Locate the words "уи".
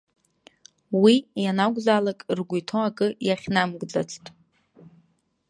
1.01-1.15